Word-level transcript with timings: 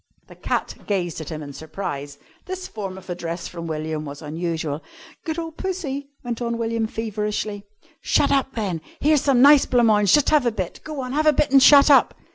The 0.25 0.35
cat 0.35 0.73
gazed 0.87 1.21
at 1.21 1.29
him 1.29 1.43
in 1.43 1.53
surprise. 1.53 2.17
This 2.47 2.67
form 2.67 2.97
of 2.97 3.07
address 3.07 3.47
from 3.47 3.67
William 3.67 4.03
was 4.03 4.23
unusual. 4.23 4.81
"Good 5.25 5.37
ole 5.37 5.51
Pussy!" 5.51 6.09
went 6.23 6.41
on 6.41 6.57
William 6.57 6.87
feverishly. 6.87 7.65
"Shut 8.01 8.31
up, 8.31 8.55
then. 8.55 8.81
Here's 8.99 9.21
some 9.21 9.43
nice 9.43 9.67
blanc 9.67 9.85
mange. 9.85 10.11
Just 10.13 10.31
have 10.31 10.47
a 10.47 10.51
bit. 10.51 10.79
Go 10.83 11.01
on, 11.01 11.13
have 11.13 11.27
a 11.27 11.33
bit 11.33 11.51
and 11.51 11.61
shut 11.61 11.91
up." 11.91 12.15